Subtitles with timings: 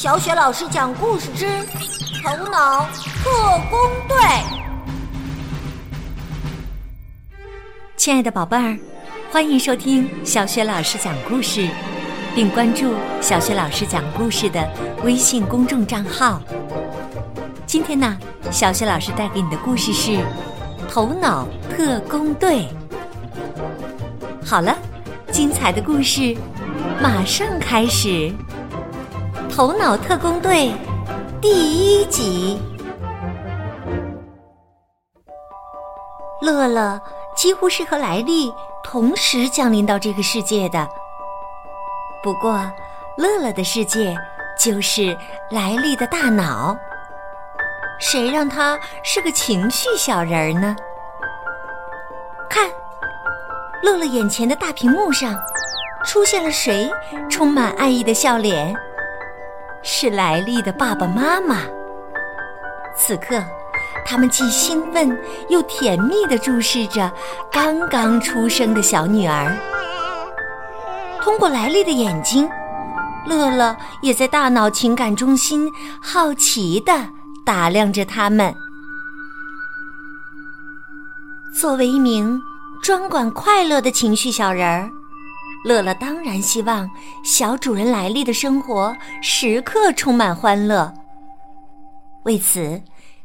[0.00, 1.44] 小雪老师讲故事之
[2.24, 2.88] 《头脑
[3.22, 4.16] 特工队》。
[7.98, 8.78] 亲爱的宝贝儿，
[9.30, 11.68] 欢迎收听小雪老师讲故事，
[12.34, 14.66] 并关注小雪老师讲故事的
[15.04, 16.40] 微信公众账号。
[17.66, 18.16] 今天呢，
[18.50, 20.12] 小雪老师带给你的故事是
[20.88, 21.46] 《头脑
[21.76, 22.66] 特工队》。
[24.46, 24.74] 好了，
[25.30, 26.34] 精彩的故事
[27.02, 28.32] 马上开始。
[29.50, 30.72] 头脑特工队
[31.40, 31.50] 第
[32.00, 32.58] 一集，
[36.40, 36.98] 乐乐
[37.34, 38.52] 几乎是和莱利
[38.84, 40.88] 同时降临到这个世界的。
[42.22, 42.60] 不过，
[43.18, 44.16] 乐乐的世界
[44.58, 45.16] 就是
[45.50, 46.76] 莱利的大脑。
[47.98, 50.76] 谁让他是个情绪小人儿呢？
[52.48, 52.70] 看，
[53.82, 55.34] 乐乐眼前的大屏幕上
[56.04, 56.88] 出现了谁？
[57.28, 58.74] 充满爱意的笑脸。
[59.82, 61.62] 是莱利的爸爸妈妈。
[62.96, 63.42] 此刻，
[64.04, 67.10] 他们既兴奋又甜蜜地注视着
[67.50, 69.56] 刚刚出生的小女儿。
[71.22, 72.48] 通过莱利的眼睛，
[73.26, 75.70] 乐乐也在大脑情感中心
[76.00, 76.92] 好奇地
[77.44, 78.54] 打量着他们。
[81.54, 82.40] 作为一名
[82.82, 84.90] 专管快乐的情绪小人儿。
[85.64, 86.90] 乐乐当然希望
[87.22, 90.94] 小主人莱利的生活时刻充满欢乐。
[92.24, 92.82] 为此，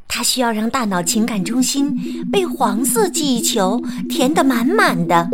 [0.08, 5.30] 他需要让大脑情感中心被黄色记忆球填得满满的。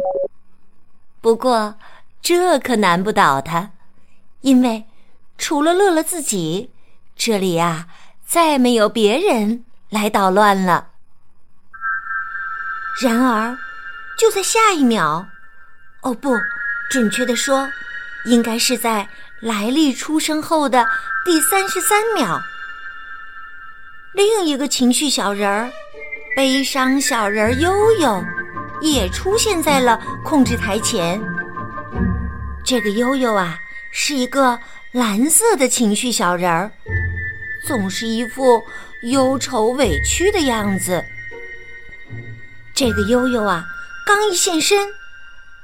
[1.21, 1.75] 不过，
[2.21, 3.71] 这可难不倒他，
[4.41, 4.85] 因为
[5.37, 6.71] 除了乐乐自己，
[7.15, 7.87] 这里呀
[8.25, 10.89] 再没有别人来捣乱了。
[13.01, 13.57] 然而，
[14.17, 15.27] 就在下一秒，
[16.03, 16.35] 哦不！
[16.91, 17.65] 准确的说，
[18.25, 19.07] 应该是在
[19.39, 20.85] 莱利出生后的
[21.23, 22.37] 第三十三秒，
[24.13, 25.71] 另一个情绪小人儿——
[26.35, 27.71] 悲伤小人儿悠
[28.01, 28.21] 悠，
[28.81, 31.19] 也出现在了控制台前。
[32.65, 33.57] 这个悠悠啊，
[33.93, 34.59] 是一个
[34.91, 36.69] 蓝色的情绪小人儿，
[37.65, 38.61] 总是一副
[39.03, 41.01] 忧愁委屈的样子。
[42.75, 43.63] 这个悠悠啊，
[44.05, 44.85] 刚一现身。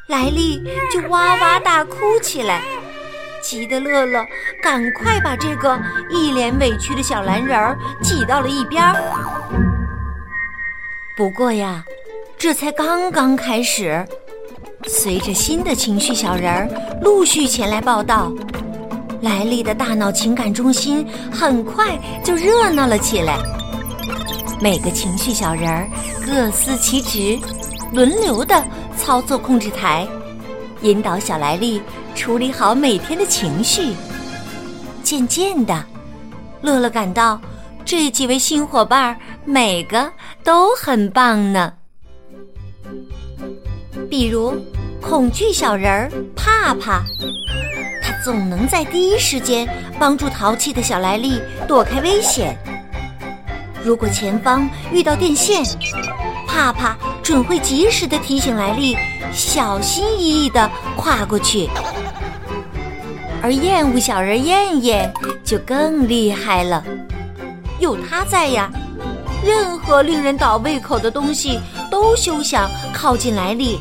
[0.07, 2.61] 莱利就哇哇大哭起来，
[3.41, 4.25] 急得乐乐
[4.63, 5.77] 赶快把这个
[6.09, 8.95] 一脸委屈的小蓝人儿挤到了一边儿。
[11.17, 11.83] 不过呀，
[12.37, 14.05] 这才刚刚开始。
[14.87, 16.69] 随着新的情绪小人儿
[17.01, 18.31] 陆续前来报道，
[19.21, 23.37] 莱利的大脑情感中心很快就热闹了起来。
[24.61, 25.89] 每个情绪小人儿
[26.25, 27.37] 各司其职，
[27.91, 28.63] 轮流的。
[28.97, 30.07] 操作控制台，
[30.81, 31.79] 引导小莱利
[32.15, 33.93] 处理好每天的情绪。
[35.03, 35.85] 渐渐的，
[36.61, 37.39] 乐乐感到
[37.85, 39.15] 这几位新伙伴
[39.45, 40.11] 每个
[40.43, 41.71] 都很棒呢。
[44.09, 44.51] 比如，
[44.99, 47.03] 恐惧小人儿帕帕，
[48.01, 49.69] 他总能在第一时间
[49.99, 52.57] 帮助淘气的小莱利躲开危险。
[53.83, 55.63] 如果前方遇到电线，
[56.47, 56.97] 帕帕。
[57.27, 58.97] 准会及时的提醒莱利，
[59.33, 61.69] 小心翼翼的跨过去。
[63.43, 66.81] 而厌恶小人燕燕就更厉害了，
[67.79, 68.71] 有他在呀，
[69.45, 71.59] 任何令人倒胃口的东西
[71.91, 73.77] 都休想靠近莱利，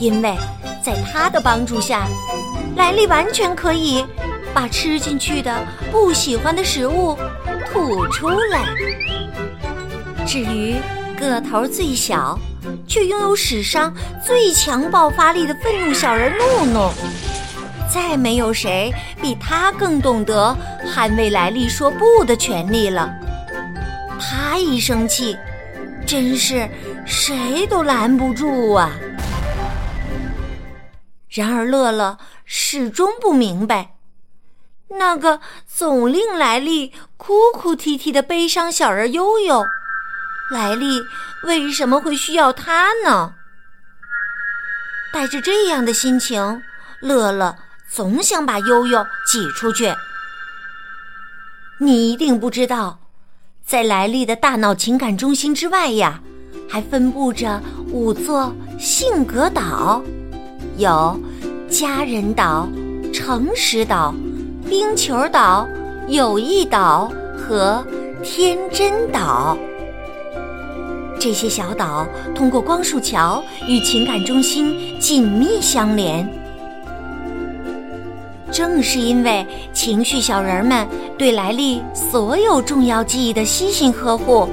[0.00, 0.36] 因为
[0.82, 2.08] 在他的帮助下，
[2.74, 4.04] 莱利完全可以
[4.52, 7.16] 把吃进去的不喜欢的食物
[7.70, 8.64] 吐出来。
[10.26, 10.74] 至于。
[11.18, 12.38] 个头最小，
[12.86, 13.94] 却拥有史上
[14.24, 16.90] 最强爆发力的愤怒小人怒怒，
[17.92, 23.12] 再没有谁比他更懂得捍卫莱利说不的权利了。
[24.20, 25.36] 他一生气，
[26.06, 26.68] 真是
[27.04, 28.90] 谁都拦不住啊！
[31.28, 33.96] 然而乐乐始终不明白，
[34.88, 39.64] 那个总令莱利哭哭啼啼的悲伤小人悠悠。
[40.50, 41.00] 莱利
[41.44, 43.34] 为什么会需要他呢？
[45.12, 46.62] 带着这样的心情，
[47.00, 47.56] 乐乐
[47.88, 49.94] 总想把悠悠挤出去。
[51.78, 52.98] 你一定不知道，
[53.64, 56.20] 在莱利的大脑情感中心之外呀，
[56.68, 60.02] 还分布着五座性格岛，
[60.76, 61.18] 有
[61.70, 62.68] 家人岛、
[63.12, 64.14] 诚实岛、
[64.68, 65.66] 冰球岛、
[66.08, 67.84] 友谊岛和
[68.22, 69.56] 天真岛。
[71.24, 76.28] 这些小岛通过光束桥与情感中心紧密相连。
[78.52, 80.86] 正是因为情绪小人们
[81.16, 84.46] 对莱利所有重要记忆的悉心呵护，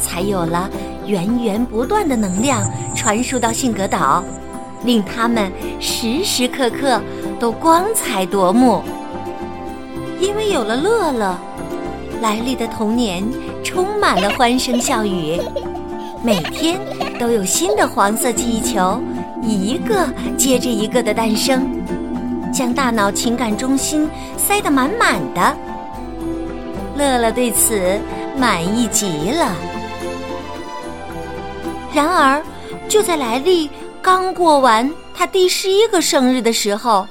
[0.00, 0.68] 才有了
[1.06, 4.24] 源源不断的能量传输到性格岛，
[4.82, 7.00] 令他们时时刻刻
[7.38, 8.82] 都光彩夺目。
[10.18, 11.38] 因为有了乐乐，
[12.20, 13.22] 莱利的童年
[13.62, 15.40] 充满了欢声笑语，
[16.22, 16.80] 每天
[17.18, 19.00] 都有新的黄色记忆球，
[19.42, 21.68] 一个接着一个的诞生。
[22.52, 25.56] 将大脑情感中心塞得满满的，
[26.96, 28.00] 乐乐对此
[28.36, 29.54] 满意极了。
[31.94, 32.42] 然而，
[32.88, 33.70] 就在莱利
[34.00, 37.06] 刚过完他第十一个生日的时候，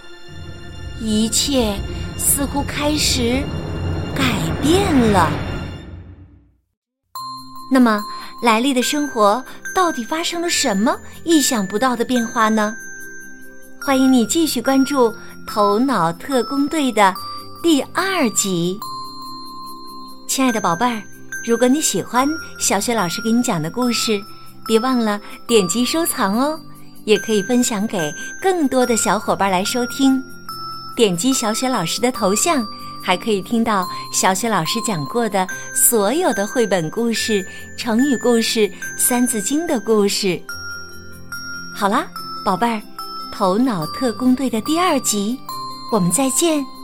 [1.00, 1.76] 一切
[2.18, 3.42] 似乎开始
[4.16, 4.24] 改
[4.62, 5.30] 变了。
[7.72, 8.02] 那么，
[8.42, 9.44] 莱利的生活
[9.74, 12.76] 到底发生了什么意想不到的变化呢？
[13.82, 15.10] 欢迎你继续关注
[15.48, 17.14] 《头脑特工队》的
[17.64, 18.78] 第二集。
[20.28, 21.02] 亲爱的宝贝儿，
[21.46, 22.28] 如果你喜欢
[22.60, 24.22] 小雪老师给你讲的故事，
[24.68, 26.60] 别忘了点击收藏哦，
[27.06, 30.22] 也可以分享给更多的小伙伴来收听。
[30.96, 32.64] 点击小雪老师的头像，
[33.04, 37.46] 还可以听到小雪老师讲过的所有的绘本故事、
[37.78, 40.42] 成语故事、三字经的故事。
[41.76, 42.08] 好啦，
[42.46, 42.82] 宝贝儿。
[43.30, 45.38] 头脑特工队的第二集，
[45.92, 46.77] 我们再见。